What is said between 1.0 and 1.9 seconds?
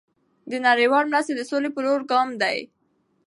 مرسته د سولې په